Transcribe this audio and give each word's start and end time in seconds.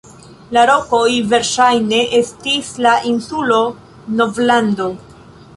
La 0.55 0.61
rokoj 0.69 1.09
verŝajne 1.33 1.99
estis 2.21 2.73
la 2.87 2.97
insulo 3.13 3.63
Novlando. 4.23 4.93